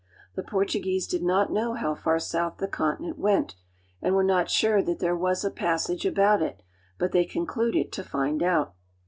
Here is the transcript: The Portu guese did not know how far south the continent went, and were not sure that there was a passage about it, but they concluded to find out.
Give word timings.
The 0.33 0.41
Portu 0.41 0.83
guese 0.83 1.07
did 1.07 1.21
not 1.21 1.51
know 1.51 1.75
how 1.75 1.93
far 1.93 2.17
south 2.17 2.57
the 2.57 2.67
continent 2.67 3.19
went, 3.19 3.53
and 4.01 4.15
were 4.15 4.23
not 4.23 4.49
sure 4.49 4.81
that 4.81 4.97
there 4.97 5.15
was 5.15 5.45
a 5.45 5.51
passage 5.51 6.07
about 6.07 6.41
it, 6.41 6.63
but 6.97 7.11
they 7.11 7.23
concluded 7.23 7.91
to 7.91 8.03
find 8.03 8.41
out. 8.41 8.73